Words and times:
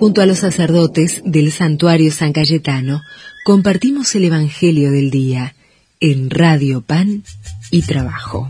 Junto 0.00 0.22
a 0.22 0.26
los 0.26 0.38
sacerdotes 0.38 1.20
del 1.26 1.52
santuario 1.52 2.10
San 2.10 2.32
Cayetano, 2.32 3.02
compartimos 3.44 4.14
el 4.14 4.24
Evangelio 4.24 4.90
del 4.90 5.10
Día 5.10 5.54
en 6.00 6.30
Radio 6.30 6.80
Pan 6.80 7.22
y 7.70 7.82
Trabajo. 7.82 8.48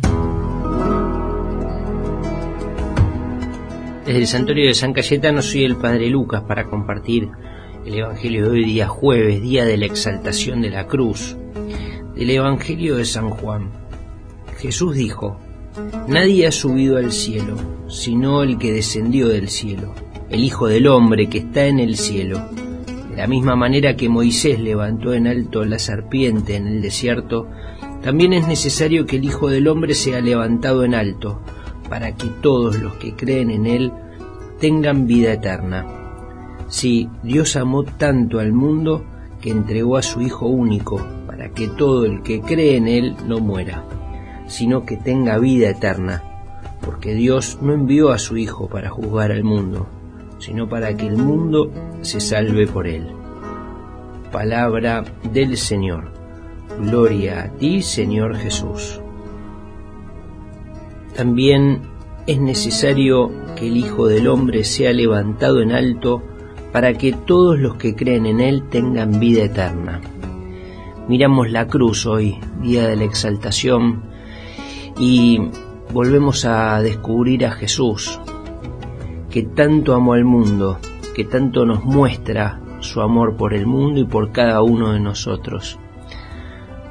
Desde 4.07 4.21
el 4.21 4.29
santuario 4.29 4.69
de 4.69 4.75
San 4.75 4.93
Cayetano 4.93 5.43
soy 5.43 5.65
el 5.65 5.75
Padre 5.75 6.09
Lucas 6.09 6.45
para 6.47 6.71
compartir 6.71 7.29
el 7.85 7.95
Evangelio 7.95 8.45
de 8.45 8.51
hoy 8.51 8.65
día 8.65 8.87
jueves, 8.87 9.43
día 9.43 9.65
de 9.65 9.77
la 9.77 9.87
exaltación 9.87 10.63
de 10.63 10.71
la 10.71 10.87
cruz, 10.87 11.37
del 12.15 12.31
Evangelio 12.31 12.95
de 12.95 13.05
San 13.05 13.29
Juan. 13.29 13.73
Jesús 14.61 14.95
dijo, 14.95 15.41
Nadie 16.07 16.47
ha 16.47 16.53
subido 16.53 16.97
al 16.97 17.11
cielo, 17.11 17.57
sino 17.89 18.45
el 18.45 18.57
que 18.57 18.73
descendió 18.73 19.27
del 19.27 19.49
cielo, 19.49 19.97
el 20.31 20.45
Hijo 20.45 20.69
del 20.69 20.87
Hombre 20.87 21.29
que 21.29 21.39
está 21.39 21.67
en 21.67 21.81
el 21.81 21.97
cielo. 21.97 22.41
De 23.11 23.17
la 23.17 23.27
misma 23.27 23.57
manera 23.57 23.97
que 23.97 24.09
Moisés 24.09 24.61
levantó 24.61 25.13
en 25.13 25.27
alto 25.27 25.65
la 25.65 25.79
serpiente 25.79 26.55
en 26.55 26.69
el 26.69 26.81
desierto, 26.81 27.49
también 28.01 28.33
es 28.33 28.47
necesario 28.47 29.07
que 29.07 29.17
el 29.17 29.25
Hijo 29.25 29.49
del 29.49 29.67
Hombre 29.67 29.95
sea 29.95 30.21
levantado 30.21 30.85
en 30.85 30.95
alto, 30.95 31.41
para 31.89 32.15
que 32.15 32.29
todos 32.41 32.81
los 32.81 32.95
que 32.95 33.15
creen 33.15 33.51
en 33.51 33.67
Él 33.67 33.93
tengan 34.61 35.09
vida 35.09 35.33
eterna. 35.33 35.87
Sí, 36.69 37.09
Dios 37.25 37.57
amó 37.57 37.83
tanto 37.83 38.39
al 38.39 38.53
mundo 38.53 39.05
que 39.41 39.51
entregó 39.51 39.97
a 39.97 40.03
su 40.03 40.21
Hijo 40.21 40.47
único, 40.47 41.05
para 41.27 41.51
que 41.51 41.67
todo 41.67 42.05
el 42.05 42.23
que 42.23 42.41
cree 42.41 42.77
en 42.77 42.87
Él 42.87 43.17
no 43.27 43.41
muera, 43.41 43.85
sino 44.47 44.85
que 44.85 44.97
tenga 44.97 45.39
vida 45.39 45.71
eterna, 45.71 46.23
porque 46.83 47.15
Dios 47.15 47.59
no 47.61 47.75
envió 47.75 48.11
a 48.13 48.19
su 48.19 48.37
Hijo 48.37 48.69
para 48.69 48.91
juzgar 48.91 49.33
al 49.33 49.43
mundo, 49.43 49.89
sino 50.41 50.69
para 50.69 50.97
que 50.97 51.07
el 51.07 51.17
mundo 51.17 51.71
se 52.03 52.19
salve 52.19 52.67
por 52.67 52.89
Él. 52.89 53.07
Palabra 54.33 55.05
del 55.33 55.57
Señor. 55.57 56.11
Gloria 56.81 57.43
a 57.43 57.49
ti, 57.59 57.83
Señor 57.83 58.37
Jesús. 58.37 59.01
También 61.15 61.83
es 62.27 62.41
necesario 62.41 63.31
que 63.57 63.69
el 63.69 63.77
Hijo 63.77 64.07
del 64.07 64.27
Hombre 64.29 64.65
sea 64.65 64.93
levantado 64.93 65.61
en 65.61 65.73
alto 65.73 66.23
para 66.73 66.95
que 66.95 67.13
todos 67.13 67.59
los 67.59 67.77
que 67.77 67.95
creen 67.95 68.27
en 68.27 68.41
Él 68.41 68.65
tengan 68.71 69.21
vida 69.21 69.45
eterna. 69.45 70.01
Miramos 71.09 71.51
la 71.51 71.67
cruz 71.67 72.07
hoy, 72.07 72.39
día 72.63 72.87
de 72.87 72.97
la 72.97 73.05
exaltación, 73.05 74.03
y 74.99 75.41
volvemos 75.93 76.45
a 76.45 76.81
descubrir 76.81 77.45
a 77.45 77.51
Jesús, 77.51 78.21
que 79.31 79.45
tanto 79.45 79.95
amó 79.95 80.15
al 80.15 80.25
mundo, 80.25 80.79
que 81.15 81.25
tanto 81.25 81.65
nos 81.65 81.85
muestra 81.85 82.61
su 82.81 83.01
amor 83.01 83.37
por 83.37 83.55
el 83.55 83.67
mundo 83.67 84.01
y 84.01 84.05
por 84.05 84.33
cada 84.33 84.63
uno 84.63 84.93
de 84.93 85.01
nosotros. 85.01 85.79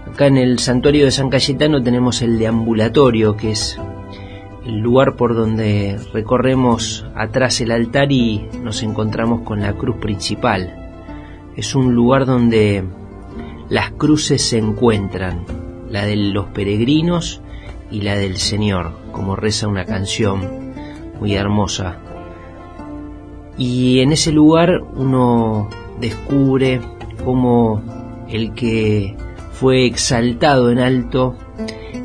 Acá 0.07 0.27
en 0.27 0.37
el 0.37 0.59
santuario 0.59 1.05
de 1.05 1.11
San 1.11 1.29
Cayetano 1.29 1.81
tenemos 1.81 2.21
el 2.21 2.39
deambulatorio, 2.39 3.35
que 3.35 3.51
es 3.51 3.79
el 4.65 4.79
lugar 4.79 5.15
por 5.15 5.35
donde 5.35 5.99
recorremos 6.13 7.05
atrás 7.15 7.61
el 7.61 7.71
altar 7.71 8.11
y 8.11 8.47
nos 8.63 8.83
encontramos 8.83 9.41
con 9.41 9.61
la 9.61 9.73
cruz 9.73 9.97
principal. 9.97 10.91
Es 11.55 11.75
un 11.75 11.93
lugar 11.93 12.25
donde 12.25 12.83
las 13.69 13.91
cruces 13.91 14.41
se 14.41 14.57
encuentran, 14.57 15.45
la 15.89 16.05
de 16.05 16.15
los 16.15 16.47
peregrinos 16.47 17.41
y 17.91 18.01
la 18.01 18.15
del 18.15 18.37
Señor, 18.37 18.93
como 19.11 19.35
reza 19.35 19.67
una 19.67 19.85
canción 19.85 20.73
muy 21.19 21.35
hermosa. 21.35 21.99
Y 23.59 23.99
en 23.99 24.13
ese 24.13 24.31
lugar 24.31 24.81
uno 24.95 25.69
descubre 25.99 26.79
cómo 27.25 27.83
el 28.29 28.53
que 28.53 29.17
fue 29.51 29.85
exaltado 29.85 30.71
en 30.71 30.79
alto, 30.79 31.35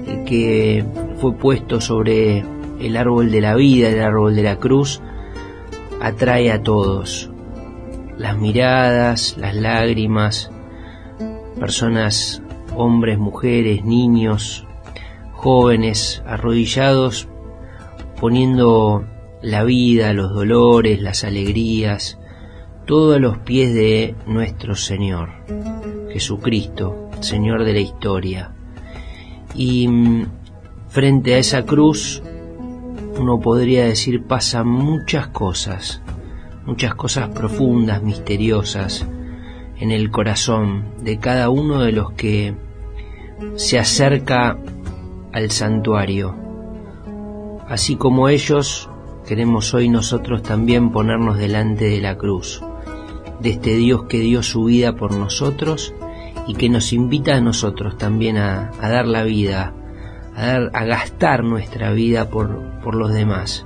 el 0.09 0.25
que 0.25 0.85
fue 1.19 1.33
puesto 1.35 1.81
sobre 1.81 2.45
el 2.81 2.97
árbol 2.97 3.31
de 3.31 3.41
la 3.41 3.55
vida, 3.55 3.89
el 3.89 4.03
árbol 4.03 4.35
de 4.35 4.43
la 4.43 4.57
cruz, 4.57 5.01
atrae 6.03 6.51
a 6.51 6.61
todos. 6.61 7.31
Las 8.19 8.37
miradas, 8.37 9.37
las 9.39 9.55
lágrimas, 9.55 10.51
personas, 11.61 12.43
hombres, 12.75 13.17
mujeres, 13.17 13.85
niños, 13.85 14.67
jóvenes, 15.35 16.21
arrodillados, 16.27 17.29
poniendo 18.21 19.05
la 19.45 19.63
vida, 19.63 20.15
los 20.15 20.33
dolores, 20.33 21.03
las 21.03 21.23
alegrías, 21.23 22.19
todo 22.87 23.15
a 23.15 23.19
los 23.19 23.39
pies 23.39 23.75
de 23.75 24.15
nuestro 24.27 24.75
Señor, 24.75 25.33
Jesucristo, 26.11 27.11
Señor 27.21 27.65
de 27.65 27.75
la 27.75 27.81
historia. 27.81 28.53
Y 29.55 29.87
mm, 29.87 30.27
frente 30.89 31.35
a 31.35 31.39
esa 31.39 31.67
cruz 31.67 32.23
uno 33.19 33.39
podría 33.39 33.85
decir 33.85 34.25
pasan 34.25 34.67
muchas 34.67 35.29
cosas, 35.29 36.01
muchas 36.65 36.95
cosas 36.95 37.29
profundas, 37.29 38.03
misteriosas 38.03 39.07
en 39.79 39.91
el 39.91 40.11
corazón 40.11 40.87
de 41.03 41.19
cada 41.19 41.51
uno 41.51 41.83
de 41.83 41.93
los 41.93 42.13
que 42.13 42.55
se 43.57 43.79
acerca 43.79 44.57
al 45.33 45.51
santuario. 45.51 46.35
Así 47.69 47.97
como 47.97 48.29
ellos, 48.31 48.89
queremos 49.27 49.73
hoy 49.75 49.89
nosotros 49.89 50.43
también 50.43 50.91
ponernos 50.91 51.39
delante 51.39 51.87
de 51.87 52.01
la 52.01 52.17
cruz, 52.17 52.63
de 53.41 53.51
este 53.51 53.77
Dios 53.77 54.05
que 54.05 54.21
dio 54.21 54.43
su 54.43 54.65
vida 54.65 54.97
por 54.97 55.13
nosotros 55.13 55.95
y 56.47 56.55
que 56.55 56.69
nos 56.69 56.93
invita 56.93 57.37
a 57.37 57.41
nosotros 57.41 57.97
también 57.97 58.37
a, 58.37 58.71
dar 58.81 59.07
la 59.07 59.25
vida, 59.25 59.75
a, 60.37 60.85
gastar 60.85 61.43
nuestra 61.43 61.93
vida 61.93 62.29
por, 62.29 62.81
por 62.83 62.95
los 62.95 63.13
demás, 63.13 63.65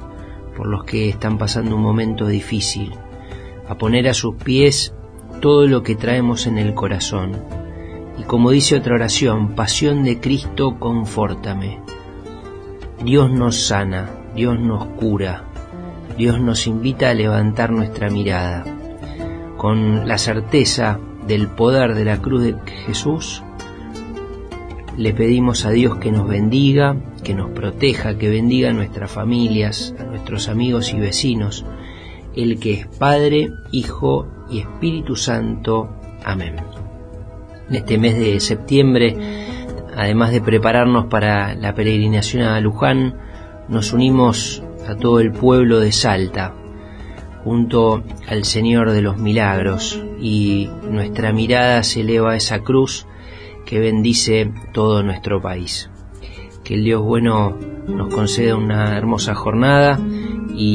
por 0.57 0.69
los 0.69 0.85
que 0.85 1.09
están 1.09 1.39
pasando 1.39 1.75
un 1.75 1.83
momento 1.83 2.27
difícil, 2.27 2.93
a 3.69 3.77
poner 3.77 4.09
a 4.09 4.15
sus 4.15 4.37
pies 4.37 4.95
todo 5.41 5.67
lo 5.67 5.83
que 5.83 5.97
traemos 5.97 6.47
en 6.47 6.59
el 6.59 6.75
corazón. 6.75 7.37
Y 8.17 8.23
como 8.25 8.51
dice 8.51 8.77
otra 8.77 8.95
oración, 8.95 9.55
pasión 9.55 10.05
de 10.05 10.21
Cristo, 10.21 10.77
confórtame. 10.79 11.81
Dios 13.05 13.31
nos 13.31 13.57
sana, 13.57 14.11
Dios 14.35 14.59
nos 14.59 14.87
cura, 14.87 15.47
Dios 16.19 16.41
nos 16.41 16.67
invita 16.67 17.11
a 17.11 17.15
levantar 17.15 17.71
nuestra 17.71 18.11
mirada. 18.11 18.65
Con 19.56 20.09
la 20.09 20.19
certeza 20.19 20.99
del 21.29 21.47
poder 21.47 21.95
de 21.95 22.05
la 22.05 22.21
cruz 22.21 22.43
de 22.43 22.56
Jesús, 22.87 23.45
le 24.97 25.15
pedimos 25.15 25.65
a 25.65 25.71
Dios 25.71 25.99
que 25.99 26.11
nos 26.11 26.27
bendiga, 26.27 26.97
que 27.23 27.34
nos 27.34 27.51
proteja, 27.51 28.19
que 28.19 28.28
bendiga 28.28 28.71
a 28.71 28.73
nuestras 28.73 29.12
familias, 29.12 29.95
a 30.01 30.03
nuestros 30.03 30.49
amigos 30.49 30.93
y 30.93 30.99
vecinos, 30.99 31.65
el 32.34 32.59
que 32.59 32.73
es 32.73 32.87
Padre, 32.89 33.51
Hijo 33.71 34.27
y 34.51 34.59
Espíritu 34.59 35.15
Santo. 35.15 35.89
Amén. 36.25 36.57
En 37.69 37.77
este 37.77 37.97
mes 37.97 38.19
de 38.19 38.41
septiembre, 38.41 39.17
además 39.97 40.33
de 40.33 40.41
prepararnos 40.41 41.07
para 41.07 41.55
la 41.55 41.77
peregrinación 41.77 42.43
a 42.43 42.61
Luján, 42.61 43.15
nos 43.69 43.93
unimos 43.93 44.65
a 44.88 44.97
todo 44.97 45.21
el 45.21 45.32
pueblo 45.32 45.81
de 45.81 45.93
Salta, 45.93 46.54
junto 47.44 48.03
al 48.26 48.44
Señor 48.44 48.93
de 48.93 49.03
los 49.03 49.19
Milagros, 49.19 50.03
y 50.21 50.69
nuestra 50.91 51.32
mirada 51.32 51.82
se 51.82 52.00
eleva 52.00 52.32
a 52.32 52.37
esa 52.37 52.60
cruz 52.60 53.06
que 53.66 53.78
bendice 53.78 54.50
todo 54.72 55.03
nuestro 55.03 55.43
país. 55.43 55.91
Que 56.65 56.75
el 56.75 56.84
Dios 56.84 57.03
bueno 57.03 57.56
nos 57.87 58.12
conceda 58.12 58.56
una 58.56 58.97
hermosa 58.97 59.34
jornada 59.34 59.98
y 60.54 60.75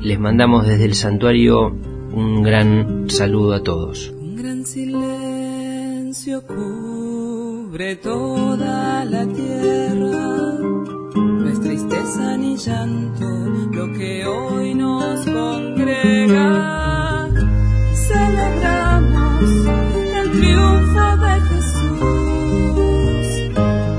les 0.00 0.18
mandamos 0.18 0.66
desde 0.66 0.84
el 0.84 0.94
santuario 0.94 1.68
un 2.12 2.42
gran 2.42 3.08
saludo 3.08 3.54
a 3.54 3.62
todos. 3.62 4.10
Un 4.10 4.36
gran 4.36 4.66
silencio 4.66 6.42
cubre 6.46 7.96
toda 7.96 9.04
la 9.04 9.26
tierra, 9.26 10.58
lo 12.68 13.92
que 13.98 14.24
hoy 14.24 14.72
nos 14.74 15.24
congrega. 15.24 17.28
Celebramos 18.06 19.50
el 20.14 20.30
triunfo 20.30 21.16
de 21.16 21.40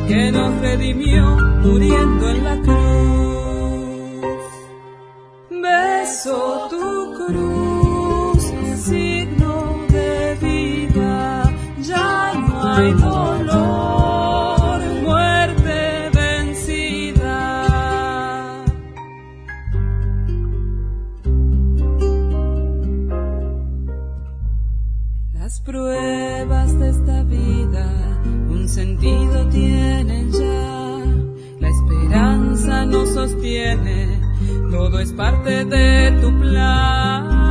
que 0.07 0.31
nos 0.31 0.62
redimió 0.62 1.36
muriendo 1.62 2.30
en 2.30 2.44
la 2.44 2.56
cruz. 2.62 2.77
Beso 5.50 6.62
un 28.50 28.69
sentido 28.69 29.48
tienen 29.50 30.31
ya. 30.31 31.06
La 31.60 31.69
esperanza 31.69 32.86
nos 32.86 33.10
sostiene, 33.10 34.21
todo 34.71 35.00
es 35.00 35.12
parte 35.13 35.65
de 35.65 36.12
tu 36.21 36.39
plan. 36.39 37.42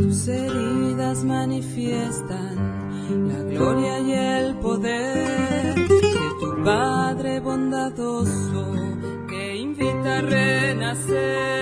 Tus 0.00 0.28
heridas 0.28 1.24
manifiestan 1.24 2.56
la 3.28 3.42
gloria 3.42 3.98
y 4.00 4.12
el 4.12 4.54
poder 4.56 5.74
de 5.74 6.30
tu 6.40 6.64
Padre 6.64 7.40
bondadoso 7.40 8.72
que 9.28 9.56
invita 9.58 10.18
a 10.18 10.22
renacer. 10.22 11.60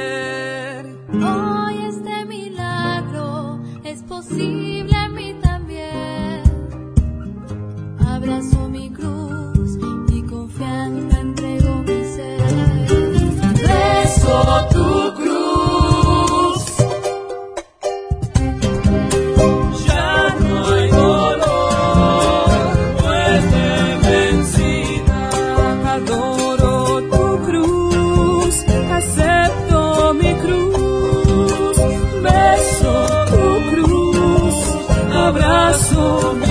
Oh, 36.01 36.48